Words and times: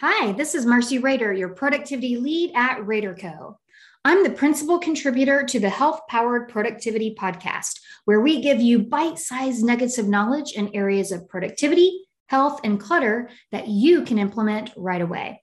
Hi, 0.00 0.32
this 0.32 0.54
is 0.54 0.66
Marcy 0.66 0.98
Rader, 0.98 1.32
your 1.32 1.48
productivity 1.48 2.18
lead 2.18 2.52
at 2.54 2.80
RaderCo. 2.80 3.56
I'm 4.04 4.24
the 4.24 4.28
principal 4.28 4.78
contributor 4.78 5.42
to 5.44 5.58
the 5.58 5.70
Health 5.70 6.00
Powered 6.10 6.50
Productivity 6.50 7.16
Podcast, 7.18 7.80
where 8.04 8.20
we 8.20 8.42
give 8.42 8.60
you 8.60 8.80
bite 8.80 9.18
sized 9.18 9.64
nuggets 9.64 9.96
of 9.96 10.06
knowledge 10.06 10.52
in 10.52 10.74
areas 10.74 11.12
of 11.12 11.26
productivity, 11.30 12.04
health, 12.26 12.60
and 12.62 12.78
clutter 12.78 13.30
that 13.52 13.68
you 13.68 14.02
can 14.02 14.18
implement 14.18 14.70
right 14.76 15.00
away. 15.00 15.42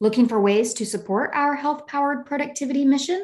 Looking 0.00 0.26
for 0.26 0.40
ways 0.40 0.72
to 0.72 0.86
support 0.86 1.30
our 1.34 1.54
health 1.54 1.86
powered 1.86 2.24
productivity 2.24 2.86
mission? 2.86 3.22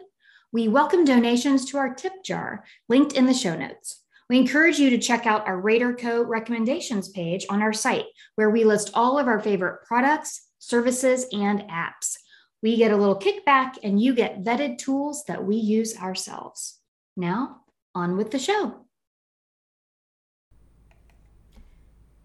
We 0.53 0.69
welcome 0.69 1.07
donations 1.07 1.65
to 1.71 1.79
our 1.79 1.95
tip 1.95 2.23
jar, 2.23 2.63
linked 2.91 3.15
in 3.15 3.25
the 3.25 3.33
show 3.33 3.57
notes. 3.57 4.03
We 4.29 4.37
encourage 4.37 4.79
you 4.79 4.91
to 4.91 4.99
check 4.99 5.25
out 5.25 5.49
our 5.49 5.63
RaderCo 5.63 6.29
recommendations 6.29 7.09
page 7.09 7.47
on 7.49 7.63
our 7.63 7.73
site, 7.73 8.05
where 8.35 8.51
we 8.51 8.65
list 8.65 8.91
all 8.93 9.19
of 9.19 9.29
our 9.29 9.41
favorite 9.41 9.87
products, 9.87 10.43
services, 10.59 11.27
and 11.33 11.61
apps. 11.63 12.17
We 12.63 12.77
get 12.77 12.91
a 12.91 12.97
little 12.97 13.19
kickback, 13.19 13.75
and 13.83 14.01
you 14.01 14.15
get 14.15 14.43
vetted 14.43 14.79
tools 14.79 15.25
that 15.25 15.45
we 15.45 15.57
use 15.57 15.97
ourselves. 15.97 16.81
Now, 17.17 17.63
on 17.95 18.17
with 18.17 18.31
the 18.31 18.39
show. 18.39 18.85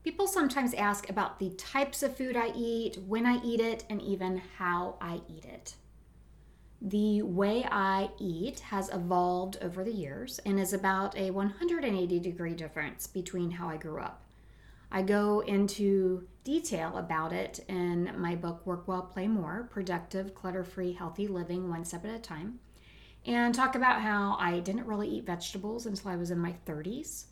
People 0.03 0.27
sometimes 0.27 0.73
ask 0.73 1.09
about 1.09 1.39
the 1.39 1.51
types 1.51 2.03
of 2.03 2.17
food 2.17 2.35
I 2.35 2.51
eat, 2.55 2.97
when 3.07 3.25
I 3.25 3.41
eat 3.43 3.61
it, 3.61 3.85
and 3.89 4.01
even 4.01 4.41
how 4.57 4.97
I 4.99 5.21
eat 5.29 5.45
it. 5.45 5.75
The 6.81 7.21
way 7.21 7.65
I 7.71 8.09
eat 8.19 8.59
has 8.59 8.89
evolved 8.89 9.57
over 9.61 9.85
the 9.85 9.93
years 9.93 10.39
and 10.45 10.59
is 10.59 10.73
about 10.73 11.17
a 11.17 11.31
180 11.31 12.19
degree 12.19 12.53
difference 12.53 13.07
between 13.07 13.51
how 13.51 13.69
I 13.69 13.77
grew 13.77 14.01
up. 14.01 14.21
I 14.95 15.01
go 15.01 15.39
into 15.39 16.27
detail 16.43 16.97
about 16.97 17.33
it 17.33 17.65
in 17.67 18.13
my 18.15 18.35
book, 18.35 18.63
Work 18.63 18.87
Well, 18.87 19.01
Play 19.01 19.27
More 19.27 19.67
Productive, 19.71 20.35
Clutter 20.35 20.63
Free, 20.63 20.93
Healthy 20.93 21.27
Living, 21.27 21.67
One 21.67 21.83
Step 21.83 22.05
at 22.05 22.13
a 22.13 22.19
Time, 22.19 22.59
and 23.25 23.55
talk 23.55 23.73
about 23.73 24.01
how 24.01 24.37
I 24.39 24.59
didn't 24.59 24.85
really 24.85 25.09
eat 25.09 25.25
vegetables 25.25 25.87
until 25.87 26.11
I 26.11 26.15
was 26.15 26.29
in 26.29 26.37
my 26.37 26.53
30s. 26.67 27.25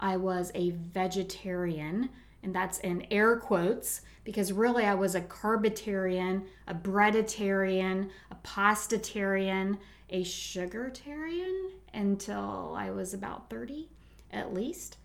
I 0.00 0.16
was 0.16 0.52
a 0.54 0.70
vegetarian, 0.70 2.08
and 2.42 2.54
that's 2.54 2.78
in 2.78 3.06
air 3.10 3.36
quotes 3.36 4.00
because 4.24 4.50
really 4.50 4.86
I 4.86 4.94
was 4.94 5.14
a 5.14 5.20
carbitarian, 5.20 6.46
a 6.66 6.74
breaditarian, 6.74 8.08
a 8.30 8.36
pastatarian, 8.36 9.76
a 10.08 10.24
sugartarian 10.24 11.72
until 11.92 12.74
I 12.74 12.90
was 12.90 13.12
about 13.12 13.50
30 13.50 13.90
at 14.30 14.54
least. 14.54 14.96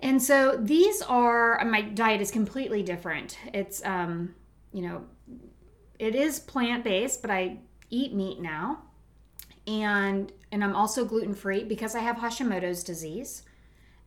And 0.00 0.22
so 0.22 0.56
these 0.56 1.02
are 1.02 1.62
my 1.64 1.82
diet 1.82 2.20
is 2.20 2.30
completely 2.30 2.82
different. 2.82 3.38
It's 3.52 3.84
um, 3.84 4.34
you 4.72 4.82
know, 4.82 5.04
it 5.98 6.14
is 6.14 6.38
plant-based, 6.38 7.20
but 7.20 7.30
I 7.30 7.58
eat 7.90 8.14
meat 8.14 8.40
now. 8.40 8.82
And 9.66 10.32
and 10.52 10.64
I'm 10.64 10.76
also 10.76 11.04
gluten-free 11.04 11.64
because 11.64 11.94
I 11.94 12.00
have 12.00 12.16
Hashimoto's 12.16 12.84
disease. 12.84 13.42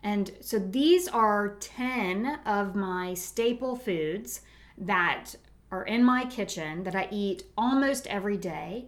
And 0.03 0.31
so 0.39 0.58
these 0.58 1.08
are 1.08 1.58
10 1.59 2.39
of 2.45 2.73
my 2.73 3.14
staple 3.14 3.75
foods 3.75 4.42
that 4.78 5.36
are 5.72 5.84
in 5.84 6.03
my 6.03 6.25
kitchen 6.25 6.84
that 6.84 6.95
I 6.95 7.08
eat 7.12 7.44
almost 7.56 8.08
every 8.08 8.38
day 8.38 8.88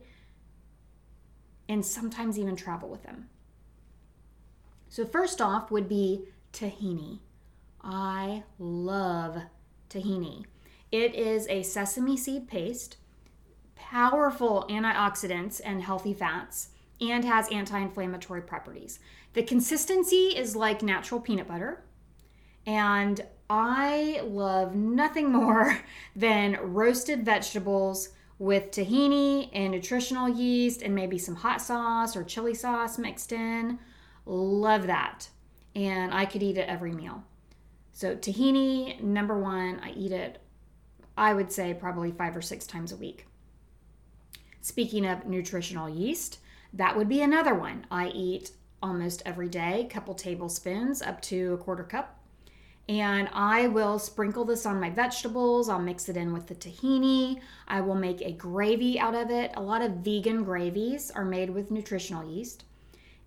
and 1.69 1.85
sometimes 1.85 2.39
even 2.39 2.55
travel 2.55 2.89
with 2.89 3.03
them. 3.03 3.29
So 4.89 5.05
first 5.05 5.41
off 5.41 5.71
would 5.71 5.87
be 5.87 6.25
tahini. 6.53 7.19
I 7.83 8.43
love 8.59 9.41
tahini. 9.89 10.45
It 10.91 11.15
is 11.15 11.47
a 11.47 11.63
sesame 11.63 12.15
seed 12.15 12.47
paste, 12.47 12.97
powerful 13.75 14.65
antioxidants 14.69 15.59
and 15.65 15.81
healthy 15.81 16.13
fats, 16.13 16.69
and 17.01 17.25
has 17.25 17.51
anti 17.51 17.79
inflammatory 17.79 18.41
properties. 18.41 18.99
The 19.33 19.43
consistency 19.43 20.27
is 20.37 20.55
like 20.55 20.83
natural 20.83 21.19
peanut 21.19 21.47
butter, 21.47 21.83
and 22.65 23.19
I 23.49 24.21
love 24.23 24.75
nothing 24.75 25.31
more 25.39 25.79
than 26.15 26.59
roasted 26.61 27.25
vegetables 27.25 28.09
with 28.39 28.71
tahini 28.71 29.49
and 29.53 29.71
nutritional 29.71 30.29
yeast 30.29 30.81
and 30.81 30.93
maybe 30.93 31.17
some 31.17 31.35
hot 31.35 31.61
sauce 31.61 32.15
or 32.15 32.23
chili 32.23 32.53
sauce 32.53 32.97
mixed 32.97 33.31
in. 33.31 33.79
Love 34.25 34.87
that 34.87 35.29
and 35.75 36.13
I 36.13 36.25
could 36.25 36.43
eat 36.43 36.57
it 36.57 36.69
every 36.69 36.91
meal. 36.91 37.23
So, 37.91 38.15
tahini, 38.15 38.99
number 39.01 39.37
one, 39.37 39.79
I 39.83 39.91
eat 39.91 40.11
it, 40.11 40.41
I 41.17 41.33
would 41.33 41.51
say, 41.51 41.73
probably 41.73 42.11
five 42.11 42.35
or 42.35 42.41
six 42.41 42.65
times 42.65 42.91
a 42.91 42.97
week. 42.97 43.27
Speaking 44.61 45.05
of 45.05 45.25
nutritional 45.25 45.89
yeast, 45.89 46.39
that 46.73 46.97
would 46.97 47.09
be 47.09 47.21
another 47.21 47.53
one. 47.53 47.85
I 47.91 48.07
eat 48.07 48.51
almost 48.81 49.21
every 49.25 49.47
day, 49.47 49.81
a 49.81 49.93
couple 49.93 50.15
tablespoons 50.15 51.01
up 51.01 51.21
to 51.21 51.53
a 51.53 51.57
quarter 51.57 51.83
cup. 51.83 52.19
And 52.89 53.29
I 53.31 53.67
will 53.67 53.97
sprinkle 53.97 54.43
this 54.43 54.65
on 54.65 54.79
my 54.79 54.89
vegetables. 54.89 55.69
I'll 55.69 55.79
mix 55.79 56.09
it 56.09 56.17
in 56.17 56.33
with 56.33 56.47
the 56.47 56.55
tahini. 56.55 57.39
I 57.67 57.79
will 57.79 57.95
make 57.95 58.21
a 58.21 58.33
gravy 58.33 58.99
out 58.99 59.15
of 59.15 59.29
it. 59.29 59.51
A 59.55 59.61
lot 59.61 59.81
of 59.81 59.97
vegan 59.97 60.43
gravies 60.43 61.09
are 61.11 61.23
made 61.23 61.49
with 61.49 61.71
nutritional 61.71 62.29
yeast. 62.29 62.65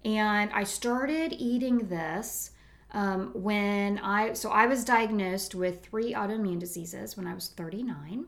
And 0.05 0.51
I 0.53 0.65
started 0.65 1.33
eating 1.33 1.89
this 1.89 2.53
um, 2.93 3.31
when 3.35 3.99
I, 3.99 4.33
so 4.33 4.51
I 4.51 4.67
was 4.67 4.85
diagnosed 4.85 5.55
with 5.55 5.85
three 5.85 6.15
autoimmune 6.15 6.59
diseases 6.59 7.17
when 7.17 7.27
I 7.27 7.35
was 7.35 7.49
39 7.49 8.27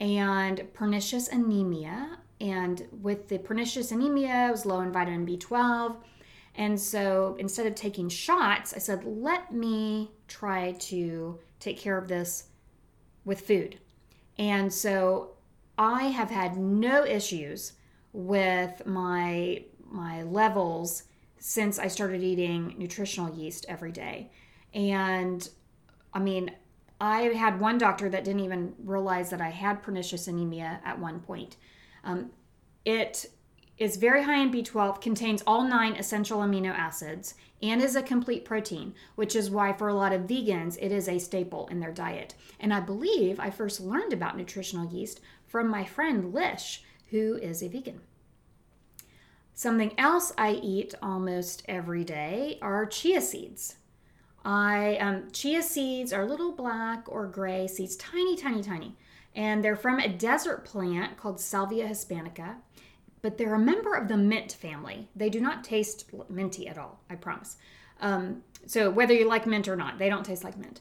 and 0.00 0.72
pernicious 0.72 1.28
anemia. 1.28 2.18
And 2.40 2.86
with 3.02 3.28
the 3.28 3.38
pernicious 3.38 3.92
anemia, 3.92 4.30
I 4.30 4.50
was 4.50 4.64
low 4.64 4.80
in 4.80 4.92
vitamin 4.92 5.26
B12. 5.26 5.96
And 6.54 6.80
so 6.80 7.36
instead 7.38 7.66
of 7.66 7.74
taking 7.74 8.08
shots, 8.08 8.72
I 8.74 8.78
said, 8.78 9.04
let 9.04 9.52
me 9.52 10.10
try 10.28 10.72
to 10.72 11.38
take 11.58 11.78
care 11.78 11.98
of 11.98 12.08
this 12.08 12.48
with 13.24 13.40
food. 13.42 13.78
And 14.38 14.72
so 14.72 15.32
I 15.76 16.04
have 16.04 16.30
had 16.30 16.56
no 16.56 17.04
issues 17.04 17.74
with 18.12 18.86
my 18.86 19.64
my 19.90 20.22
levels 20.22 21.04
since 21.38 21.78
I 21.78 21.88
started 21.88 22.22
eating 22.22 22.74
nutritional 22.78 23.34
yeast 23.34 23.66
every 23.68 23.92
day. 23.92 24.30
And 24.74 25.48
I 26.12 26.18
mean, 26.18 26.52
I 27.00 27.22
had 27.22 27.60
one 27.60 27.78
doctor 27.78 28.08
that 28.10 28.24
didn't 28.24 28.44
even 28.44 28.74
realize 28.84 29.30
that 29.30 29.40
I 29.40 29.48
had 29.48 29.82
pernicious 29.82 30.28
anemia 30.28 30.80
at 30.84 30.98
one 30.98 31.20
point. 31.20 31.56
Um, 32.04 32.30
it 32.84 33.26
is 33.78 33.96
very 33.96 34.22
high 34.22 34.42
in 34.42 34.52
B12, 34.52 35.00
contains 35.00 35.42
all 35.46 35.64
nine 35.64 35.94
essential 35.96 36.40
amino 36.40 36.70
acids, 36.70 37.34
and 37.62 37.80
is 37.80 37.96
a 37.96 38.02
complete 38.02 38.44
protein, 38.44 38.94
which 39.14 39.34
is 39.34 39.50
why 39.50 39.72
for 39.72 39.88
a 39.88 39.94
lot 39.94 40.12
of 40.12 40.22
vegans 40.22 40.76
it 40.80 40.92
is 40.92 41.08
a 41.08 41.18
staple 41.18 41.66
in 41.68 41.80
their 41.80 41.92
diet. 41.92 42.34
And 42.58 42.74
I 42.74 42.80
believe 42.80 43.40
I 43.40 43.48
first 43.48 43.80
learned 43.80 44.12
about 44.12 44.36
nutritional 44.36 44.92
yeast 44.92 45.20
from 45.46 45.68
my 45.68 45.84
friend 45.84 46.34
Lish, 46.34 46.82
who 47.10 47.36
is 47.36 47.62
a 47.62 47.68
vegan. 47.68 48.00
Something 49.60 49.92
else 49.98 50.32
I 50.38 50.52
eat 50.52 50.94
almost 51.02 51.64
every 51.68 52.02
day 52.02 52.58
are 52.62 52.86
chia 52.86 53.20
seeds. 53.20 53.76
I 54.42 54.96
um, 54.96 55.30
chia 55.32 55.62
seeds 55.62 56.14
are 56.14 56.24
little 56.24 56.52
black 56.52 57.04
or 57.06 57.26
gray 57.26 57.66
seeds, 57.66 57.94
tiny, 57.96 58.36
tiny, 58.36 58.62
tiny, 58.62 58.96
and 59.36 59.62
they're 59.62 59.76
from 59.76 59.98
a 59.98 60.08
desert 60.08 60.64
plant 60.64 61.18
called 61.18 61.38
Salvia 61.38 61.86
hispanica. 61.86 62.54
But 63.20 63.36
they're 63.36 63.52
a 63.52 63.58
member 63.58 63.92
of 63.92 64.08
the 64.08 64.16
mint 64.16 64.52
family. 64.52 65.08
They 65.14 65.28
do 65.28 65.42
not 65.42 65.62
taste 65.62 66.10
minty 66.30 66.66
at 66.66 66.78
all. 66.78 67.02
I 67.10 67.16
promise. 67.16 67.58
Um, 68.00 68.42
so 68.64 68.88
whether 68.88 69.12
you 69.12 69.28
like 69.28 69.46
mint 69.46 69.68
or 69.68 69.76
not, 69.76 69.98
they 69.98 70.08
don't 70.08 70.24
taste 70.24 70.42
like 70.42 70.56
mint. 70.56 70.80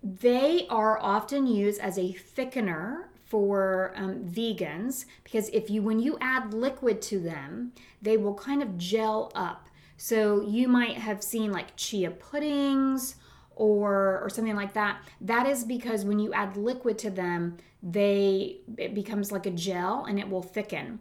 They 0.00 0.68
are 0.68 0.96
often 1.00 1.48
used 1.48 1.80
as 1.80 1.98
a 1.98 2.16
thickener 2.36 3.06
for 3.32 3.94
um, 3.96 4.22
vegans 4.24 5.06
because 5.24 5.48
if 5.54 5.70
you 5.70 5.80
when 5.80 5.98
you 5.98 6.18
add 6.20 6.52
liquid 6.52 7.00
to 7.00 7.18
them 7.18 7.72
they 8.02 8.18
will 8.18 8.34
kind 8.34 8.62
of 8.62 8.76
gel 8.76 9.32
up. 9.34 9.70
So 9.96 10.42
you 10.42 10.68
might 10.68 10.98
have 10.98 11.22
seen 11.22 11.50
like 11.50 11.74
chia 11.74 12.10
puddings 12.10 13.16
or 13.56 14.20
or 14.22 14.28
something 14.28 14.54
like 14.54 14.74
that. 14.74 15.00
That 15.22 15.46
is 15.46 15.64
because 15.64 16.04
when 16.04 16.18
you 16.18 16.34
add 16.34 16.58
liquid 16.58 16.98
to 16.98 17.10
them 17.10 17.56
they 17.82 18.58
it 18.76 18.94
becomes 18.94 19.32
like 19.32 19.46
a 19.46 19.50
gel 19.50 20.04
and 20.04 20.18
it 20.18 20.28
will 20.28 20.42
thicken. 20.42 21.00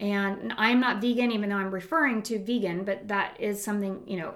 And 0.00 0.52
i'm 0.56 0.80
not 0.80 1.00
vegan 1.00 1.30
even 1.30 1.48
though 1.48 1.56
i'm 1.62 1.70
referring 1.70 2.22
to 2.24 2.40
vegan 2.40 2.82
but 2.82 3.06
that 3.06 3.40
is 3.40 3.62
something 3.62 4.02
you 4.04 4.16
know 4.16 4.34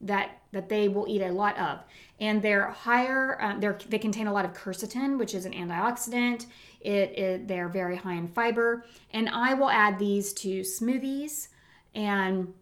that 0.00 0.38
that 0.52 0.68
they 0.68 0.88
will 0.88 1.06
eat 1.08 1.22
a 1.22 1.30
lot 1.30 1.56
of 1.58 1.80
and 2.18 2.42
they're 2.42 2.70
higher 2.70 3.40
um, 3.40 3.60
they're, 3.60 3.78
they 3.88 3.98
contain 3.98 4.26
a 4.26 4.32
lot 4.32 4.44
of 4.44 4.52
quercetin 4.52 5.18
which 5.18 5.34
is 5.34 5.44
an 5.44 5.52
antioxidant 5.52 6.46
it, 6.80 7.18
it 7.18 7.48
they're 7.48 7.68
very 7.68 7.96
high 7.96 8.14
in 8.14 8.26
fiber, 8.26 8.84
and 9.12 9.28
I 9.28 9.54
will 9.54 9.70
add 9.70 9.98
these 9.98 10.32
to 10.34 10.60
smoothies 10.60 11.48
and 11.94 12.54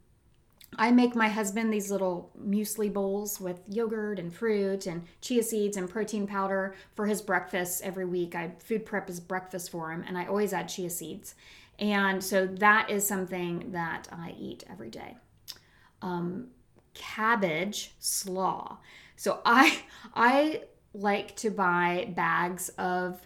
I 0.77 0.91
make 0.91 1.15
my 1.15 1.29
husband 1.29 1.73
these 1.73 1.91
little 1.91 2.31
muesli 2.39 2.93
bowls 2.93 3.41
with 3.41 3.61
yogurt 3.69 4.19
and 4.19 4.33
fruit 4.33 4.87
and 4.87 5.05
chia 5.21 5.43
seeds 5.43 5.77
and 5.77 5.89
protein 5.89 6.27
powder 6.27 6.75
for 6.95 7.07
his 7.07 7.23
breakfast 7.23 7.83
every 7.83 8.05
week. 8.05 8.35
I 8.35 8.53
food 8.59 8.85
prep 8.85 9.09
his 9.09 9.19
breakfast 9.19 9.71
for 9.71 9.91
him, 9.91 10.05
and 10.07 10.19
I 10.19 10.27
always 10.27 10.53
add 10.53 10.69
chia 10.69 10.91
seeds. 10.91 11.35
And 11.79 12.23
so 12.23 12.47
that 12.47 12.91
is 12.91 13.07
something 13.07 13.73
that 13.73 14.09
I 14.13 14.35
eat 14.39 14.65
every 14.69 14.91
day. 14.91 15.17
Um, 16.03 16.49
cabbage 16.99 17.95
slaw. 17.99 18.79
So 19.17 19.41
I 19.45 19.81
I 20.15 20.63
like 20.93 21.37
to 21.37 21.51
buy 21.51 22.13
bags 22.15 22.69
of 22.71 23.21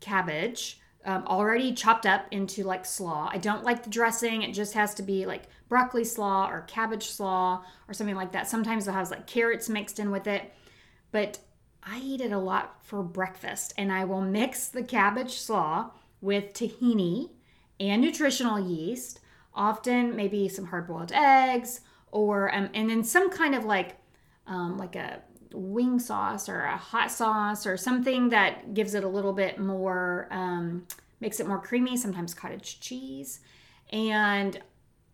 cabbage 0.00 0.80
um, 1.04 1.24
already 1.26 1.72
chopped 1.72 2.06
up 2.06 2.26
into 2.30 2.62
like 2.62 2.84
slaw. 2.84 3.28
I 3.32 3.38
don't 3.38 3.64
like 3.64 3.82
the 3.82 3.90
dressing. 3.90 4.42
It 4.42 4.52
just 4.52 4.74
has 4.74 4.94
to 4.94 5.02
be 5.02 5.26
like 5.26 5.44
broccoli 5.68 6.04
slaw 6.04 6.48
or 6.48 6.62
cabbage 6.62 7.08
slaw 7.08 7.64
or 7.88 7.94
something 7.94 8.14
like 8.14 8.32
that. 8.32 8.48
Sometimes 8.48 8.86
it 8.86 8.92
has 8.92 9.10
like 9.10 9.26
carrots 9.26 9.68
mixed 9.68 9.98
in 9.98 10.10
with 10.10 10.26
it. 10.26 10.52
But 11.10 11.38
I 11.82 11.98
eat 11.98 12.20
it 12.20 12.32
a 12.32 12.38
lot 12.38 12.76
for 12.82 13.02
breakfast 13.02 13.74
and 13.76 13.90
I 13.90 14.04
will 14.04 14.20
mix 14.20 14.68
the 14.68 14.84
cabbage 14.84 15.38
slaw 15.38 15.90
with 16.20 16.52
tahini 16.52 17.30
and 17.80 18.00
nutritional 18.00 18.60
yeast, 18.60 19.18
often 19.54 20.14
maybe 20.14 20.48
some 20.48 20.66
hard 20.66 20.86
boiled 20.86 21.10
eggs 21.12 21.80
or 22.12 22.54
um, 22.54 22.70
and 22.74 22.88
then 22.88 23.02
some 23.02 23.30
kind 23.30 23.54
of 23.54 23.64
like 23.64 23.96
um, 24.46 24.78
like 24.78 24.94
a 24.96 25.22
wing 25.54 25.98
sauce 25.98 26.48
or 26.48 26.62
a 26.62 26.76
hot 26.76 27.10
sauce 27.10 27.66
or 27.66 27.76
something 27.76 28.30
that 28.30 28.74
gives 28.74 28.94
it 28.94 29.04
a 29.04 29.08
little 29.08 29.32
bit 29.32 29.58
more, 29.58 30.28
um, 30.30 30.86
makes 31.20 31.40
it 31.40 31.46
more 31.46 31.60
creamy, 31.60 31.96
sometimes 31.96 32.34
cottage 32.34 32.80
cheese. 32.80 33.40
And 33.90 34.60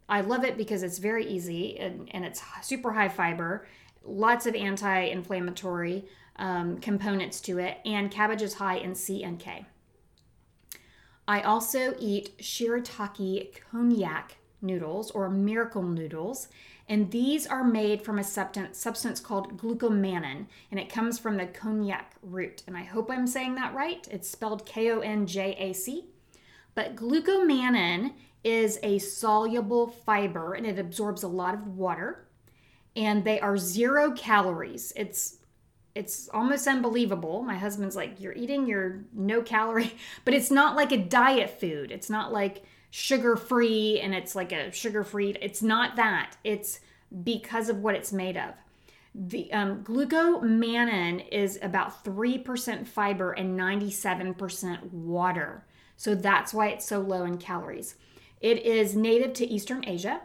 I 0.08 0.20
love 0.20 0.44
it 0.44 0.56
because 0.56 0.82
it's 0.82 0.98
very 0.98 1.26
easy 1.26 1.78
and, 1.78 2.08
and 2.12 2.24
it's 2.24 2.42
super 2.62 2.92
high 2.92 3.08
fiber, 3.08 3.66
lots 4.04 4.46
of 4.46 4.54
anti 4.54 5.00
inflammatory 5.00 6.04
um, 6.36 6.78
components 6.78 7.40
to 7.42 7.58
it, 7.58 7.78
and 7.84 8.10
cabbage 8.10 8.42
is 8.42 8.54
high 8.54 8.76
in 8.76 8.94
C 8.94 9.24
and 9.24 9.38
K. 9.40 9.66
I 11.26 11.42
also 11.42 11.94
eat 11.98 12.38
shirataki 12.38 13.50
konjac 13.70 14.30
noodles 14.62 15.10
or 15.10 15.28
miracle 15.28 15.82
noodles 15.82 16.48
and 16.88 17.10
these 17.10 17.46
are 17.46 17.62
made 17.62 18.02
from 18.02 18.18
a 18.18 18.24
substance 18.24 19.20
called 19.20 19.58
glucomannan, 19.58 20.46
and 20.70 20.80
it 20.80 20.88
comes 20.88 21.18
from 21.18 21.36
the 21.36 21.46
konjac 21.46 22.04
root. 22.22 22.62
And 22.66 22.76
I 22.76 22.82
hope 22.82 23.10
I'm 23.10 23.26
saying 23.26 23.56
that 23.56 23.74
right. 23.74 24.08
It's 24.10 24.28
spelled 24.28 24.64
K 24.64 24.90
O 24.90 25.00
N 25.00 25.26
J 25.26 25.54
A 25.58 25.74
C. 25.74 26.06
But 26.74 26.96
glucomannan 26.96 28.14
is 28.42 28.78
a 28.82 28.98
soluble 28.98 29.88
fiber 29.88 30.54
and 30.54 30.64
it 30.64 30.78
absorbs 30.78 31.22
a 31.24 31.28
lot 31.28 31.54
of 31.54 31.66
water. 31.66 32.24
And 32.96 33.24
they 33.24 33.40
are 33.40 33.58
zero 33.58 34.12
calories. 34.12 34.92
It's 34.96 35.38
it's 35.94 36.28
almost 36.28 36.68
unbelievable. 36.68 37.42
My 37.42 37.56
husband's 37.56 37.96
like, 37.96 38.20
You're 38.20 38.32
eating 38.32 38.66
your 38.66 39.04
no 39.12 39.42
calorie, 39.42 39.94
but 40.24 40.32
it's 40.32 40.50
not 40.50 40.74
like 40.74 40.92
a 40.92 40.96
diet 40.96 41.60
food. 41.60 41.90
It's 41.90 42.08
not 42.08 42.32
like 42.32 42.62
sugar 42.90 43.36
free 43.36 44.00
and 44.00 44.14
it's 44.14 44.34
like 44.34 44.52
a 44.52 44.72
sugar 44.72 45.04
free. 45.04 45.36
It's 45.40 45.62
not 45.62 45.96
that. 45.96 46.36
It's 46.44 46.80
because 47.22 47.68
of 47.68 47.78
what 47.78 47.94
it's 47.94 48.12
made 48.12 48.36
of. 48.36 48.54
The 49.14 49.52
um, 49.52 49.82
glucomannan 49.82 51.28
is 51.32 51.58
about 51.62 52.04
3% 52.04 52.86
fiber 52.86 53.32
and 53.32 53.58
97% 53.58 54.92
water. 54.92 55.64
So 55.96 56.14
that's 56.14 56.54
why 56.54 56.68
it's 56.68 56.86
so 56.86 57.00
low 57.00 57.24
in 57.24 57.38
calories. 57.38 57.96
It 58.40 58.64
is 58.64 58.94
native 58.94 59.32
to 59.34 59.46
Eastern 59.46 59.84
Asia. 59.86 60.20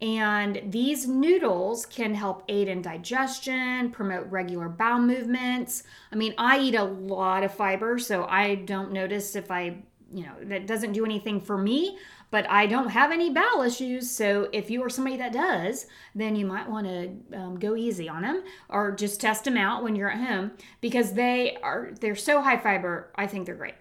And 0.00 0.60
these 0.66 1.06
noodles 1.06 1.86
can 1.86 2.14
help 2.14 2.42
aid 2.48 2.66
in 2.66 2.82
digestion, 2.82 3.90
promote 3.90 4.28
regular 4.30 4.68
bowel 4.68 5.00
movements. 5.00 5.84
I 6.12 6.16
mean, 6.16 6.34
I 6.36 6.58
eat 6.58 6.74
a 6.74 6.82
lot 6.82 7.44
of 7.44 7.54
fiber, 7.54 8.00
so 8.00 8.24
I 8.24 8.56
don't 8.56 8.92
notice 8.92 9.36
if 9.36 9.50
I 9.50 9.84
you 10.12 10.24
know, 10.24 10.34
that 10.42 10.66
doesn't 10.66 10.92
do 10.92 11.04
anything 11.04 11.40
for 11.40 11.56
me, 11.56 11.98
but 12.30 12.48
I 12.48 12.66
don't 12.66 12.88
have 12.88 13.12
any 13.12 13.30
bowel 13.30 13.62
issues. 13.62 14.10
So 14.10 14.48
if 14.52 14.70
you 14.70 14.82
are 14.82 14.90
somebody 14.90 15.16
that 15.18 15.32
does, 15.32 15.86
then 16.14 16.36
you 16.36 16.46
might 16.46 16.68
want 16.68 16.86
to 16.86 17.38
um, 17.38 17.58
go 17.58 17.76
easy 17.76 18.08
on 18.08 18.22
them 18.22 18.42
or 18.68 18.92
just 18.92 19.20
test 19.20 19.44
them 19.44 19.56
out 19.56 19.82
when 19.82 19.96
you're 19.96 20.10
at 20.10 20.26
home 20.26 20.52
because 20.80 21.12
they 21.12 21.56
are 21.62 21.92
they're 22.00 22.16
so 22.16 22.40
high 22.40 22.56
fiber. 22.56 23.12
I 23.16 23.26
think 23.26 23.46
they're 23.46 23.54
great. 23.54 23.74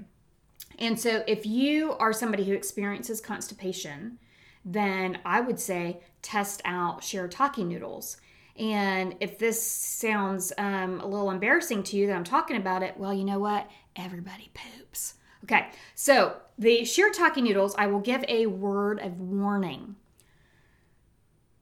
And 0.79 0.99
so 0.99 1.23
if 1.27 1.45
you 1.45 1.93
are 1.93 2.11
somebody 2.11 2.43
who 2.43 2.53
experiences 2.53 3.21
constipation, 3.21 4.17
then 4.65 5.19
I 5.25 5.41
would 5.41 5.59
say 5.59 6.01
test 6.21 6.61
out 6.65 7.01
shirataki 7.01 7.65
noodles. 7.65 8.17
And 8.57 9.15
if 9.19 9.39
this 9.39 9.61
sounds 9.61 10.51
um, 10.57 10.99
a 10.99 11.07
little 11.07 11.31
embarrassing 11.31 11.83
to 11.83 11.97
you 11.97 12.07
that 12.07 12.15
I'm 12.15 12.23
talking 12.23 12.57
about 12.57 12.83
it, 12.83 12.97
well, 12.97 13.13
you 13.13 13.23
know 13.23 13.39
what? 13.39 13.69
Everybody 13.95 14.51
poops. 14.53 15.15
Okay, 15.43 15.69
so 15.95 16.35
the 16.57 16.81
shirataki 16.81 17.41
noodles, 17.41 17.75
I 17.77 17.87
will 17.87 17.99
give 17.99 18.23
a 18.27 18.45
word 18.45 18.99
of 18.99 19.19
warning. 19.19 19.95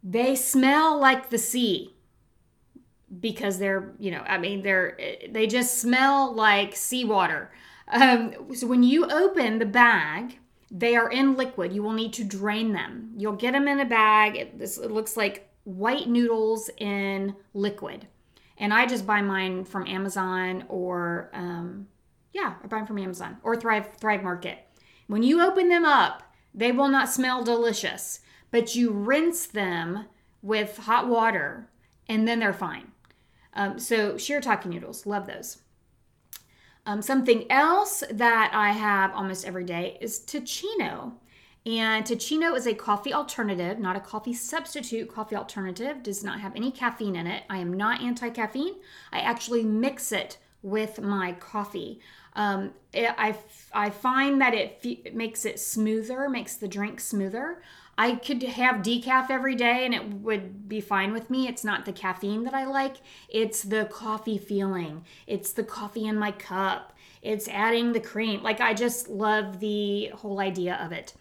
They 0.04 0.36
smell 0.36 1.00
like 1.00 1.30
the 1.30 1.38
sea 1.38 1.94
because 3.20 3.60
they're, 3.60 3.94
you 4.00 4.12
know, 4.12 4.24
I 4.28 4.38
mean, 4.38 4.62
they're, 4.62 4.98
they 5.30 5.48
just 5.48 5.80
smell 5.80 6.34
like 6.34 6.76
seawater. 6.76 7.52
Um, 7.88 8.54
so 8.54 8.68
when 8.68 8.84
you 8.84 9.06
open 9.06 9.60
the 9.60 9.66
bag, 9.66 10.40
they 10.72 10.96
are 10.96 11.10
in 11.10 11.36
liquid. 11.36 11.74
You 11.74 11.82
will 11.82 11.94
need 11.94 12.14
to 12.14 12.24
drain 12.24 12.74
them. 12.74 13.14
You'll 13.18 13.34
get 13.34 13.54
them 13.54 13.68
in 13.68 13.80
a 13.80 13.86
bag. 13.86 14.36
It, 14.36 14.60
this 14.60 14.78
it 14.78 14.92
looks 14.92 15.18
like 15.18 15.50
white 15.64 16.08
noodles 16.08 16.70
in 16.78 17.36
liquid. 17.54 18.08
And 18.58 18.74
I 18.74 18.86
just 18.86 19.08
buy 19.08 19.22
mine 19.22 19.64
from 19.64 19.88
Amazon 19.88 20.66
or 20.68 21.30
um, 21.34 21.88
yeah, 22.34 22.56
I 22.64 22.68
buy 22.68 22.78
them 22.78 22.88
from 22.88 23.00
Amazon 23.00 23.38
or 23.44 23.56
Thrive 23.56 23.96
Thrive 23.96 24.24
Market. 24.24 24.60
When 25.08 25.24
you 25.24 25.42
open 25.42 25.70
them 25.70 25.86
up, 25.86 26.24
they 26.54 26.72
will 26.72 26.88
not 26.88 27.10
smell 27.10 27.44
delicious, 27.44 28.20
but 28.52 28.76
you 28.76 28.92
rinse 28.92 29.48
them 29.48 30.06
with 30.42 30.78
hot 30.78 31.08
water 31.08 31.70
and 32.08 32.28
then 32.28 32.40
they're 32.40 32.54
fine. 32.54 32.92
Um, 33.54 33.80
so 33.80 34.14
shirataki 34.14 34.66
noodles, 34.66 35.06
love 35.06 35.28
those. 35.28 35.60
Um, 36.86 37.02
something 37.02 37.52
else 37.52 38.04
that 38.12 38.52
I 38.54 38.72
have 38.72 39.14
almost 39.14 39.46
every 39.46 39.64
day 39.64 39.98
is 40.02 40.20
Teeccino. 40.20 41.14
And 41.66 42.06
Teeccino 42.06 42.56
is 42.56 42.66
a 42.66 42.74
coffee 42.74 43.14
alternative, 43.14 43.80
not 43.80 43.96
a 43.96 44.00
coffee 44.00 44.34
substitute. 44.34 45.14
Coffee 45.14 45.36
alternative 45.36 46.02
does 46.02 46.24
not 46.24 46.40
have 46.40 46.56
any 46.56 46.72
caffeine 46.72 47.16
in 47.16 47.28
it. 47.28 47.44
I 47.50 47.58
am 47.58 47.74
not 47.74 48.02
anti 48.02 48.30
caffeine. 48.30 48.76
I 49.12 49.20
actually 49.20 49.64
mix 49.64 50.12
it 50.12 50.38
with 50.62 51.00
my 51.02 51.34
coffee. 51.34 52.00
Um, 52.34 52.72
it, 52.94 53.14
I, 53.18 53.36
I 53.74 53.90
find 53.90 54.42
that 54.42 54.54
it, 54.54 54.80
f- 54.84 55.06
it 55.06 55.16
makes 55.16 55.46
it 55.46 55.60
smoother, 55.60 56.30
makes 56.30 56.56
the 56.56 56.68
drink 56.68 57.00
smoother. 57.00 57.62
I 57.98 58.16
could 58.16 58.42
have 58.44 58.78
decaf 58.78 59.30
every 59.30 59.56
day 59.56 59.86
and 59.86 59.94
it 59.94 60.06
would 60.14 60.70
be 60.70 60.80
fine 60.80 61.12
with 61.12 61.30
me. 61.30 61.50
It's 61.50 61.66
not 61.66 61.84
the 61.84 61.92
caffeine 61.92 62.44
that 62.46 62.54
I 62.54 62.66
like, 62.66 62.96
it's 63.28 63.64
the 63.64 63.86
coffee 63.92 64.38
feeling, 64.38 65.04
it's 65.28 65.52
the 65.52 65.66
coffee 65.66 66.08
in 66.08 66.18
my 66.18 66.32
cup, 66.32 66.94
it's 67.22 67.50
adding 67.50 67.92
the 67.92 68.00
cream. 68.00 68.42
Like, 68.42 68.62
I 68.62 68.74
just 68.74 69.10
love 69.10 69.60
the 69.60 70.12
whole 70.16 70.40
idea 70.40 70.76
of 70.76 70.94
it. 70.94 71.14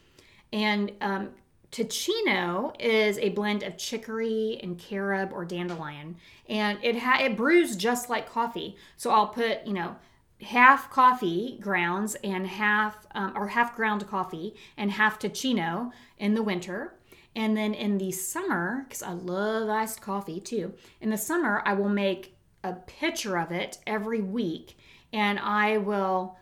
And 0.53 0.93
um, 1.01 1.31
Teeccino 1.71 2.75
is 2.81 3.19
a 3.19 3.29
blend 3.31 3.63
of 3.63 3.77
chicory 3.77 4.59
and 4.63 4.79
carob 4.79 5.33
or 5.33 5.45
dandelion, 5.45 6.17
and 6.49 6.79
it 6.83 6.99
ha- 6.99 7.21
it 7.23 7.37
brews 7.37 7.77
just 7.77 8.09
like 8.09 8.29
coffee. 8.29 8.77
So 8.97 9.11
I'll 9.11 9.29
put 9.29 9.67
you 9.67 9.75
know 9.75 9.97
half 10.43 10.91
coffee 10.91 11.59
grounds 11.61 12.17
and 12.25 12.47
half 12.47 13.07
um, 13.15 13.33
or 13.37 13.49
half 13.49 13.77
ground 13.77 14.07
coffee 14.07 14.55
and 14.77 14.91
half 14.93 15.19
Teeccino 15.19 15.91
in 16.19 16.35
the 16.35 16.43
winter. 16.43 16.95
And 17.37 17.57
then 17.57 17.75
in 17.75 17.99
the 17.99 18.11
summer, 18.13 18.85
because 18.89 19.03
I 19.03 19.13
love 19.13 19.69
iced 19.69 20.01
coffee 20.01 20.41
too, 20.41 20.75
in 21.01 21.11
the 21.11 21.19
summer 21.19 21.63
I 21.65 21.75
will 21.75 21.89
make 21.89 22.35
a 22.65 22.73
pitcher 22.73 23.39
of 23.39 23.53
it 23.53 23.79
every 23.87 24.21
week, 24.21 24.77
and 25.13 25.39
I 25.39 25.79
will 25.79 26.37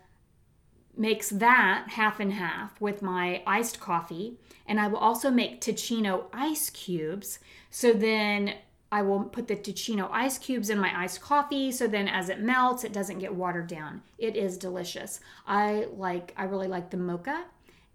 mix 0.97 1.29
that 1.29 1.87
half 1.91 2.19
and 2.19 2.33
half 2.33 2.79
with 2.81 3.01
my 3.01 3.43
iced 3.45 3.79
coffee, 3.79 4.37
and 4.65 4.79
I 4.79 4.87
will 4.87 4.97
also 4.97 5.29
make 5.29 5.61
Teeccino 5.61 6.25
ice 6.33 6.69
cubes. 6.69 7.39
So 7.69 7.93
then 7.93 8.55
I 8.91 9.01
will 9.01 9.23
put 9.23 9.47
the 9.47 9.55
Teeccino 9.55 10.09
ice 10.11 10.37
cubes 10.37 10.69
in 10.69 10.79
my 10.79 10.91
iced 10.97 11.21
coffee 11.21 11.71
so 11.71 11.87
then 11.87 12.07
as 12.07 12.29
it 12.29 12.39
melts 12.39 12.83
it 12.83 12.93
doesn't 12.93 13.19
get 13.19 13.35
watered 13.35 13.67
down. 13.67 14.01
It 14.17 14.35
is 14.35 14.57
delicious. 14.57 15.19
I 15.45 15.87
like 15.95 16.33
I 16.37 16.45
really 16.45 16.67
like 16.67 16.89
the 16.89 16.97
mocha 16.97 17.45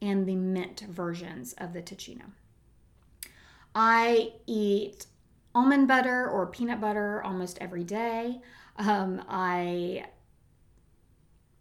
and 0.02 0.26
the 0.26 0.36
mint 0.36 0.84
versions 0.88 1.54
of 1.54 1.72
the 1.72 1.80
Teeccino. 1.80 2.24
I 3.74 4.32
eat 4.46 5.06
almond 5.54 5.88
butter 5.88 6.28
or 6.28 6.46
peanut 6.46 6.80
butter 6.80 7.22
almost 7.22 7.58
every 7.60 7.84
day. 7.84 8.40
Um, 8.76 9.22
I 9.28 10.06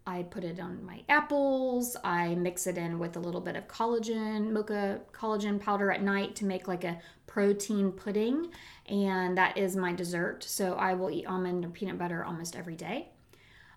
I 0.06 0.24
put 0.24 0.44
it 0.44 0.58
on 0.58 0.84
my 0.84 1.02
apples. 1.08 1.96
I 2.02 2.34
mix 2.34 2.66
it 2.66 2.76
in 2.76 2.98
with 2.98 3.16
a 3.16 3.20
little 3.20 3.40
bit 3.40 3.56
of 3.56 3.68
collagen, 3.68 4.50
mocha 4.50 5.00
collagen 5.12 5.60
powder 5.60 5.92
at 5.92 6.02
night 6.02 6.34
to 6.36 6.44
make 6.44 6.66
like 6.66 6.84
a 6.84 6.98
protein 7.26 7.92
pudding. 7.92 8.50
And 8.86 9.38
that 9.38 9.56
is 9.56 9.76
my 9.76 9.92
dessert. 9.92 10.42
So 10.44 10.74
I 10.74 10.94
will 10.94 11.10
eat 11.10 11.26
almond 11.26 11.64
or 11.64 11.68
peanut 11.68 11.98
butter 11.98 12.24
almost 12.24 12.56
every 12.56 12.76
day. 12.76 13.08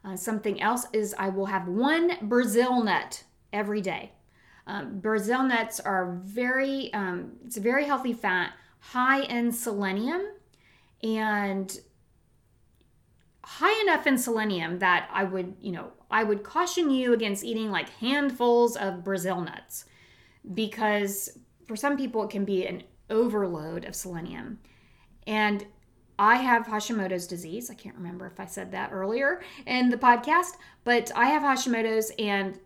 Uh, 0.03 0.15
something 0.15 0.62
else 0.62 0.86
is 0.94 1.15
I 1.17 1.29
will 1.29 1.48
have 1.48 1.67
one 1.67 2.17
Brazil 2.24 2.84
nut 2.84 3.24
every 3.53 3.82
day. 3.82 4.12
Um, 4.67 5.00
Brazil 5.00 5.44
nuts 5.44 5.79
are 5.79 6.20
very, 6.24 6.91
um, 6.94 7.34
it's 7.46 7.58
a 7.58 7.62
very 7.62 7.86
healthy 7.86 8.13
fat, 8.13 8.53
high 8.79 9.22
in 9.22 9.51
selenium, 9.51 10.22
and 11.03 11.79
high 13.46 13.80
enough 13.84 14.08
in 14.08 14.18
selenium 14.18 14.80
that 14.80 15.08
I 15.14 15.24
would, 15.24 15.56
you 15.62 15.72
know, 15.72 15.92
I 16.10 16.24
would 16.24 16.44
caution 16.44 16.90
you 16.90 17.14
against 17.14 17.44
eating 17.44 17.70
like 17.70 17.90
handfuls 17.90 18.75
of 18.75 19.04
Brazil 19.04 19.40
nuts 19.42 19.86
because 20.54 21.38
for 21.68 21.75
some 21.75 21.96
people 21.96 22.24
it 22.24 22.32
can 22.32 22.44
be 22.44 22.66
an 22.66 22.84
overload 23.12 23.86
of 23.86 23.96
selenium. 23.96 24.60
And 25.28 25.64
I 26.18 26.38
have 26.38 26.66
Hashimoto's 26.66 27.28
disease. 27.28 27.70
I 27.70 27.75
can't 27.75 27.96
remember 27.96 28.25
if 28.25 28.40
I 28.40 28.46
said 28.46 28.72
that 28.72 28.92
earlier 28.92 29.42
in 29.68 29.90
the 29.90 29.98
podcast, 29.98 30.54
but 30.84 31.12
I 31.16 31.25
have 31.25 31.44
Hashimoto's, 31.44 32.12
and 32.18 32.60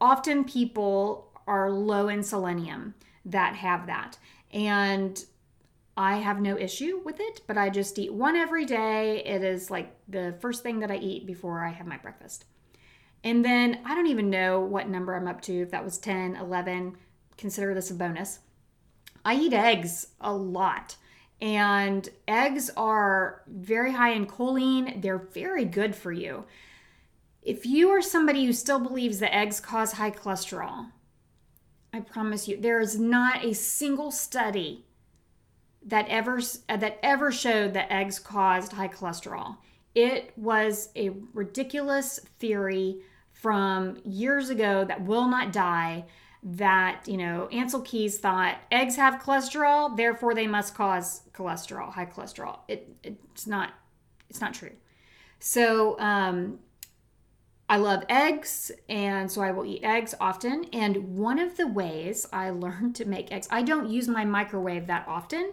often 0.00 0.44
people 0.44 1.30
are 1.46 1.70
low 1.70 2.08
in 2.08 2.22
selenium 2.22 2.94
that 3.26 3.54
have 3.54 3.86
that. 3.86 4.18
And 4.50 5.24
I 5.96 6.16
have 6.16 6.40
no 6.40 6.58
issue 6.58 7.00
with 7.04 7.20
it, 7.20 7.40
but 7.46 7.56
I 7.56 7.70
just 7.70 7.98
eat 7.98 8.12
one 8.12 8.36
every 8.36 8.66
day. 8.66 9.24
It 9.24 9.42
is 9.42 9.70
like 9.70 9.96
the 10.08 10.34
first 10.40 10.62
thing 10.62 10.80
that 10.80 10.90
I 10.90 10.96
eat 10.96 11.26
before 11.26 11.64
I 11.64 11.70
have 11.70 11.86
my 11.86 11.96
breakfast. 11.96 12.44
And 13.24 13.44
then 13.44 13.80
I 13.84 13.94
don't 13.94 14.06
even 14.06 14.28
know 14.28 14.60
what 14.60 14.88
number 14.88 15.14
I'm 15.14 15.26
up 15.26 15.40
to, 15.42 15.62
if 15.62 15.70
that 15.70 15.84
was 15.84 15.98
10, 15.98 16.36
11, 16.36 16.96
consider 17.38 17.74
this 17.74 17.90
a 17.90 17.94
bonus. 17.94 18.40
I 19.24 19.34
eat 19.34 19.52
eggs 19.52 20.08
a 20.20 20.32
lot. 20.32 20.96
And 21.40 22.08
eggs 22.28 22.70
are 22.76 23.42
very 23.46 23.92
high 23.92 24.12
in 24.12 24.26
choline, 24.26 25.02
they're 25.02 25.18
very 25.18 25.64
good 25.64 25.94
for 25.94 26.12
you. 26.12 26.44
If 27.42 27.66
you 27.66 27.90
are 27.90 28.02
somebody 28.02 28.44
who 28.44 28.52
still 28.52 28.80
believes 28.80 29.18
that 29.18 29.34
eggs 29.34 29.60
cause 29.60 29.92
high 29.92 30.10
cholesterol, 30.10 30.90
I 31.92 32.00
promise 32.00 32.48
you, 32.48 32.60
there 32.60 32.80
is 32.80 32.98
not 32.98 33.44
a 33.44 33.54
single 33.54 34.10
study 34.10 34.85
that 35.86 36.08
ever 36.08 36.40
that 36.68 36.98
ever 37.02 37.32
showed 37.32 37.72
that 37.74 37.90
eggs 37.90 38.18
caused 38.18 38.72
high 38.72 38.88
cholesterol. 38.88 39.56
It 39.94 40.32
was 40.36 40.90
a 40.94 41.10
ridiculous 41.32 42.18
theory 42.38 42.98
from 43.32 43.98
years 44.04 44.50
ago 44.50 44.84
that 44.84 45.04
will 45.04 45.26
not 45.26 45.52
die 45.52 46.04
that 46.42 47.02
you 47.06 47.16
know 47.16 47.48
Ancel 47.52 47.84
Keys 47.84 48.18
thought 48.18 48.56
eggs 48.70 48.96
have 48.96 49.22
cholesterol, 49.22 49.96
therefore 49.96 50.34
they 50.34 50.46
must 50.46 50.74
cause 50.74 51.22
cholesterol, 51.32 51.92
high 51.92 52.06
cholesterol. 52.06 52.58
It, 52.68 52.88
it's 53.02 53.46
not 53.46 53.72
it's 54.28 54.40
not 54.40 54.54
true. 54.54 54.72
So 55.38 55.98
um, 56.00 56.58
I 57.68 57.76
love 57.76 58.04
eggs, 58.08 58.72
and 58.88 59.30
so 59.30 59.40
I 59.40 59.52
will 59.52 59.64
eat 59.64 59.84
eggs 59.84 60.14
often. 60.20 60.64
And 60.72 61.16
one 61.16 61.38
of 61.38 61.56
the 61.56 61.68
ways 61.68 62.26
I 62.32 62.50
learned 62.64 62.96
to 62.96 63.04
make 63.04 63.30
eggs, 63.30 63.46
I 63.50 63.62
don't 63.62 63.88
use 63.88 64.08
my 64.08 64.24
microwave 64.24 64.88
that 64.88 65.06
often 65.06 65.52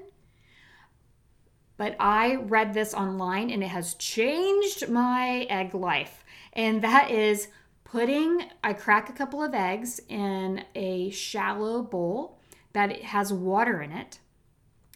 but 1.77 1.95
I 1.99 2.35
read 2.35 2.73
this 2.73 2.93
online 2.93 3.49
and 3.49 3.63
it 3.63 3.67
has 3.67 3.95
changed 3.95 4.89
my 4.89 5.47
egg 5.49 5.73
life. 5.73 6.23
And 6.53 6.81
that 6.81 7.09
is 7.09 7.47
putting, 7.83 8.45
I 8.63 8.73
crack 8.73 9.09
a 9.09 9.13
couple 9.13 9.41
of 9.41 9.53
eggs 9.53 9.99
in 10.07 10.63
a 10.75 11.09
shallow 11.09 11.81
bowl 11.81 12.39
that 12.73 13.01
has 13.03 13.31
water 13.31 13.81
in 13.81 13.91
it. 13.91 14.19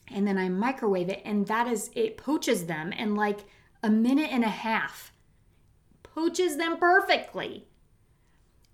And 0.10 0.28
then 0.28 0.38
I 0.38 0.48
microwave 0.50 1.10
it, 1.10 1.22
and 1.26 1.48
that 1.48 1.68
is, 1.68 1.92
it 1.94 2.16
poaches 2.16 2.66
them 2.66 2.94
in 2.94 3.16
like 3.16 3.42
a 3.84 3.90
minute 3.90 4.30
and 4.32 4.44
a 4.44 4.50
half. 4.50 5.12
Poaches 6.02 6.58
them 6.58 6.78
perfectly. 6.78 7.68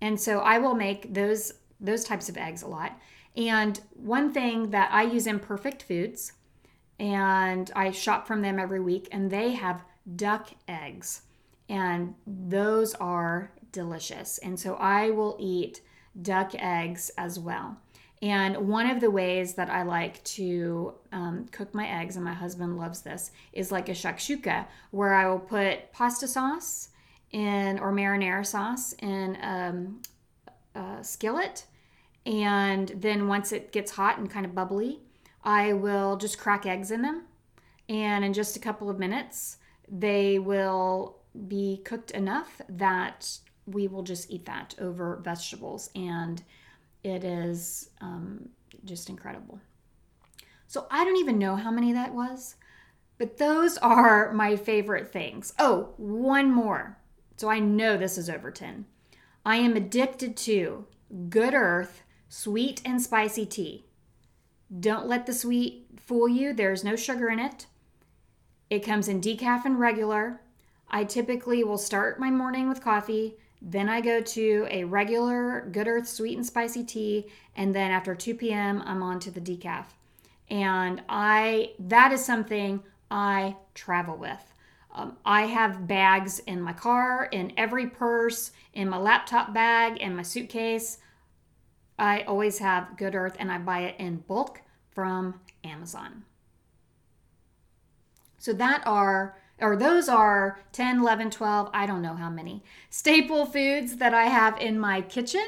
And 0.00 0.20
so 0.20 0.38
I 0.40 0.58
will 0.58 0.74
make 0.74 1.12
those 1.12 1.54
those 1.80 2.04
types 2.04 2.28
of 2.28 2.36
eggs 2.36 2.62
a 2.62 2.68
lot. 2.68 2.98
And 3.36 3.80
one 3.94 4.32
thing 4.32 4.70
that 4.70 4.90
I 4.92 5.02
use 5.02 5.26
Imperfect 5.26 5.82
Foods 5.82 6.32
and 6.98 7.70
I 7.74 7.90
shop 7.90 8.26
from 8.26 8.42
them 8.42 8.58
every 8.58 8.80
week, 8.80 9.08
and 9.12 9.30
they 9.30 9.52
have 9.52 9.84
duck 10.16 10.50
eggs, 10.68 11.22
and 11.68 12.14
those 12.26 12.94
are 12.94 13.52
delicious. 13.72 14.38
And 14.38 14.58
so 14.58 14.74
I 14.74 15.10
will 15.10 15.36
eat 15.40 15.80
duck 16.22 16.54
eggs 16.54 17.10
as 17.18 17.38
well. 17.38 17.76
And 18.22 18.68
one 18.68 18.88
of 18.88 19.00
the 19.00 19.10
ways 19.10 19.54
that 19.54 19.68
I 19.68 19.82
like 19.82 20.22
to 20.24 20.94
um, 21.12 21.46
cook 21.50 21.74
my 21.74 21.86
eggs, 21.86 22.16
and 22.16 22.24
my 22.24 22.32
husband 22.32 22.78
loves 22.78 23.02
this, 23.02 23.32
is 23.52 23.70
like 23.70 23.88
a 23.88 23.92
shakshuka, 23.92 24.66
where 24.92 25.14
I 25.14 25.28
will 25.28 25.40
put 25.40 25.92
pasta 25.92 26.26
sauce 26.26 26.88
in 27.32 27.78
or 27.80 27.92
marinara 27.92 28.46
sauce 28.46 28.94
in 28.94 29.36
um, 29.42 30.00
a 30.74 31.02
skillet. 31.02 31.66
And 32.24 32.88
then 32.96 33.28
once 33.28 33.52
it 33.52 33.72
gets 33.72 33.90
hot 33.90 34.18
and 34.18 34.30
kind 34.30 34.46
of 34.46 34.54
bubbly, 34.54 35.00
I 35.44 35.74
will 35.74 36.16
just 36.16 36.38
crack 36.38 36.66
eggs 36.66 36.90
in 36.90 37.02
them. 37.02 37.24
And 37.88 38.24
in 38.24 38.32
just 38.32 38.56
a 38.56 38.60
couple 38.60 38.88
of 38.88 38.98
minutes, 38.98 39.58
they 39.88 40.38
will 40.38 41.18
be 41.46 41.82
cooked 41.84 42.10
enough 42.12 42.62
that 42.68 43.38
we 43.66 43.86
will 43.88 44.02
just 44.02 44.30
eat 44.30 44.46
that 44.46 44.74
over 44.80 45.20
vegetables. 45.22 45.90
And 45.94 46.42
it 47.02 47.24
is 47.24 47.90
um, 48.00 48.48
just 48.84 49.10
incredible. 49.10 49.60
So 50.66 50.86
I 50.90 51.04
don't 51.04 51.18
even 51.18 51.38
know 51.38 51.56
how 51.56 51.70
many 51.70 51.92
that 51.92 52.14
was, 52.14 52.56
but 53.18 53.36
those 53.36 53.76
are 53.78 54.32
my 54.32 54.56
favorite 54.56 55.12
things. 55.12 55.52
Oh, 55.58 55.94
one 55.98 56.50
more. 56.50 56.98
So 57.36 57.48
I 57.48 57.58
know 57.58 57.96
this 57.96 58.16
is 58.16 58.30
over 58.30 58.50
10. 58.50 58.86
I 59.44 59.56
am 59.56 59.76
addicted 59.76 60.36
to 60.38 60.86
Good 61.28 61.52
Earth 61.54 62.02
sweet 62.28 62.80
and 62.84 63.00
spicy 63.00 63.44
tea. 63.44 63.84
Don't 64.80 65.06
let 65.06 65.26
the 65.26 65.32
sweet 65.32 65.86
fool 65.96 66.28
you. 66.28 66.52
There's 66.52 66.84
no 66.84 66.96
sugar 66.96 67.28
in 67.28 67.38
it. 67.38 67.66
It 68.70 68.80
comes 68.80 69.08
in 69.08 69.20
decaf 69.20 69.64
and 69.64 69.78
regular. 69.78 70.40
I 70.88 71.04
typically 71.04 71.64
will 71.64 71.78
start 71.78 72.20
my 72.20 72.30
morning 72.30 72.68
with 72.68 72.82
coffee, 72.82 73.36
then 73.66 73.88
I 73.88 74.02
go 74.02 74.20
to 74.20 74.66
a 74.70 74.84
regular 74.84 75.66
Good 75.72 75.88
Earth 75.88 76.06
sweet 76.06 76.36
and 76.36 76.44
spicy 76.44 76.84
tea, 76.84 77.26
and 77.56 77.74
then 77.74 77.90
after 77.90 78.14
2 78.14 78.34
p.m., 78.34 78.82
I'm 78.84 79.02
on 79.02 79.20
to 79.20 79.30
the 79.30 79.40
decaf. 79.40 79.86
And 80.50 81.02
I 81.08 81.72
that 81.78 82.12
is 82.12 82.22
something 82.22 82.82
I 83.10 83.56
travel 83.74 84.16
with. 84.16 84.52
Um, 84.94 85.16
I 85.24 85.42
have 85.46 85.88
bags 85.88 86.40
in 86.40 86.60
my 86.60 86.74
car, 86.74 87.28
in 87.32 87.52
every 87.56 87.88
purse, 87.88 88.52
in 88.74 88.88
my 88.88 88.98
laptop 88.98 89.54
bag, 89.54 89.96
in 89.96 90.14
my 90.14 90.22
suitcase. 90.22 90.98
I 91.98 92.22
always 92.22 92.58
have 92.58 92.96
Good 92.98 93.14
Earth 93.14 93.36
and 93.38 93.50
I 93.50 93.58
buy 93.58 93.80
it 93.80 93.96
in 93.98 94.18
bulk 94.18 94.60
from 94.94 95.40
Amazon. 95.64 96.24
So 98.38 98.52
that 98.52 98.82
are 98.86 99.36
or 99.60 99.76
those 99.76 100.08
are 100.08 100.58
10, 100.72 101.00
11, 101.00 101.30
12, 101.30 101.70
I 101.72 101.86
don't 101.86 102.02
know 102.02 102.16
how 102.16 102.28
many 102.28 102.64
staple 102.90 103.46
foods 103.46 103.96
that 103.96 104.12
I 104.12 104.24
have 104.24 104.58
in 104.58 104.78
my 104.78 105.00
kitchen. 105.00 105.46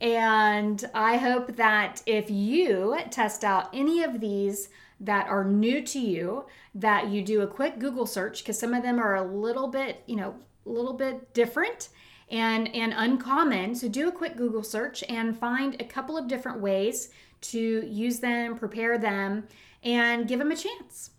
And 0.00 0.88
I 0.94 1.16
hope 1.16 1.56
that 1.56 2.02
if 2.06 2.30
you 2.30 2.96
test 3.10 3.44
out 3.44 3.70
any 3.74 4.02
of 4.02 4.20
these 4.20 4.68
that 5.00 5.26
are 5.28 5.44
new 5.44 5.82
to 5.82 5.98
you, 5.98 6.46
that 6.74 7.08
you 7.08 7.22
do 7.22 7.40
a 7.40 7.46
quick 7.46 7.78
Google 7.78 8.06
search 8.06 8.42
because 8.42 8.58
some 8.58 8.74
of 8.74 8.82
them 8.82 8.98
are 8.98 9.16
a 9.16 9.22
little 9.22 9.68
bit, 9.68 10.02
you 10.06 10.16
know, 10.16 10.36
a 10.64 10.68
little 10.68 10.92
bit 10.92 11.32
different 11.34 11.88
and 12.30 12.74
and 12.74 12.92
uncommon. 12.96 13.74
So 13.74 13.88
do 13.88 14.08
a 14.08 14.12
quick 14.12 14.36
Google 14.36 14.62
search 14.62 15.02
and 15.08 15.38
find 15.38 15.80
a 15.80 15.84
couple 15.84 16.16
of 16.16 16.28
different 16.28 16.60
ways 16.60 17.10
to 17.42 17.86
use 17.86 18.20
them, 18.20 18.56
prepare 18.56 18.98
them, 18.98 19.46
and 19.82 20.28
give 20.28 20.38
them 20.38 20.52
a 20.52 20.56
chance. 20.56 21.10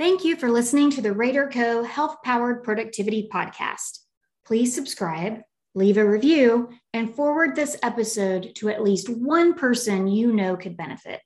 Thank 0.00 0.24
you 0.24 0.34
for 0.34 0.50
listening 0.50 0.90
to 0.92 1.02
the 1.02 1.12
Rader 1.12 1.50
Co. 1.52 1.82
Health 1.82 2.22
Powered 2.24 2.64
Productivity 2.64 3.28
Podcast. 3.30 3.98
Please 4.46 4.74
subscribe, 4.74 5.42
leave 5.74 5.98
a 5.98 6.08
review, 6.08 6.70
and 6.94 7.14
forward 7.14 7.54
this 7.54 7.76
episode 7.82 8.54
to 8.54 8.70
at 8.70 8.82
least 8.82 9.10
one 9.10 9.52
person 9.52 10.08
you 10.08 10.32
know 10.32 10.56
could 10.56 10.76
benefit. 10.76 11.20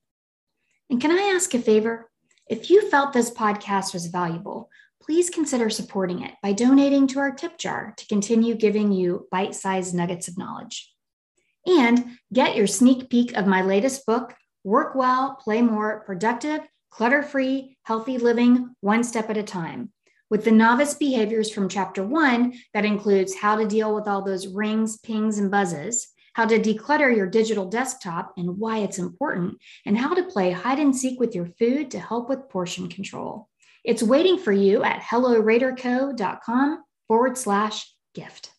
And 0.91 1.01
can 1.01 1.13
I 1.13 1.35
ask 1.37 1.55
a 1.55 1.61
favor? 1.61 2.11
If 2.49 2.69
you 2.69 2.91
felt 2.91 3.13
this 3.13 3.31
podcast 3.31 3.95
was 3.95 4.07
valuable, 4.07 4.69
please 5.05 5.29
consider 5.29 5.69
supporting 5.69 6.23
it 6.23 6.33
by 6.43 6.53
donating 6.53 7.07
to 7.07 7.19
our 7.19 7.33
tip 7.33 7.59
jar 7.59 7.93
to 7.97 8.07
continue 8.07 8.55
giving 8.55 8.91
you 8.91 9.29
bite 9.31 9.55
sized 9.55 9.95
nuggets 9.95 10.29
of 10.29 10.39
knowledge. 10.39 10.91
And 11.67 12.19
get 12.33 12.57
your 12.57 12.67
sneak 12.67 13.11
peek 13.11 13.37
of 13.37 13.47
my 13.47 13.63
latest 13.63 14.07
book, 14.07 14.35
Work 14.65 14.95
Well, 14.95 15.37
Play 15.43 15.63
More 15.63 16.03
Productive 16.07 16.61
clutter 16.95 17.25
free, 17.25 17.77
healthy 17.83 18.19
living, 18.19 18.73
one 18.81 19.03
step 19.03 19.29
at 19.29 19.37
a 19.37 19.43
time. 19.43 19.91
With 20.31 20.45
the 20.45 20.53
novice 20.53 20.95
behaviors 20.95 21.51
from 21.51 21.69
chapter 21.69 22.05
one, 22.05 22.55
that 22.73 22.85
includes 22.85 23.35
how 23.35 23.57
to 23.57 23.67
deal 23.67 23.93
with 23.93 24.07
all 24.07 24.23
those 24.23 24.47
rings, 24.47 24.99
pings, 24.99 25.39
and 25.39 25.51
buzzes, 25.51 26.07
how 26.35 26.47
to 26.47 26.57
declutter 26.57 27.15
your 27.15 27.27
digital 27.27 27.67
desktop 27.67 28.33
and 28.37 28.59
why 28.59 28.79
it's 28.79 29.01
important, 29.01 29.59
and 29.85 29.99
how 29.99 30.15
to 30.15 30.23
play 30.23 30.53
hide 30.53 30.79
and 30.79 30.95
seek 30.95 31.19
with 31.19 31.35
your 31.35 31.47
food 31.59 31.91
to 31.91 31.99
help 31.99 32.29
with 32.29 32.49
portion 32.49 32.89
control. 32.89 33.49
It's 33.85 34.03
waiting 34.03 34.39
for 34.39 34.53
you 34.53 34.83
at 34.83 35.01
helloraderco.com 35.01 36.85
forward 37.07 37.37
slash 37.37 37.95
gift. 38.15 38.51